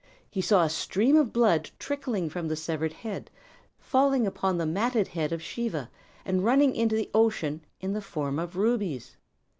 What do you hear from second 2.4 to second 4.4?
the severed head, falling